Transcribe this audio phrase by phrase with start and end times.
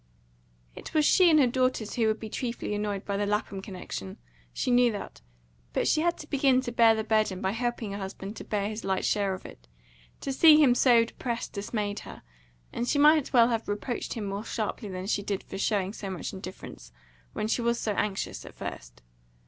[0.73, 4.17] It was she and her daughters who would be chiefly annoyed by the Lapham connection;
[4.51, 5.21] she knew that.
[5.73, 8.67] But she had to begin to bear the burden by helping her husband to bear
[8.67, 9.67] his light share of it.
[10.21, 12.23] To see him so depressed dismayed her,
[12.73, 16.09] and she might well have reproached him more sharply than she did for showing so
[16.09, 16.91] much indifference,
[17.33, 19.03] when she was so anxious, at first.